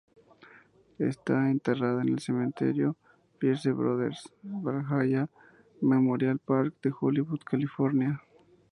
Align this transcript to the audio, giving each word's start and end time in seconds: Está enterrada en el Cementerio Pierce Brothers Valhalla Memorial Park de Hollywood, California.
Está 0.97 1.51
enterrada 1.51 2.01
en 2.01 2.09
el 2.09 2.17
Cementerio 2.17 2.97
Pierce 3.37 3.71
Brothers 3.71 4.33
Valhalla 4.41 5.29
Memorial 5.79 6.39
Park 6.39 6.73
de 6.81 6.91
Hollywood, 6.99 7.41
California. 7.45 8.19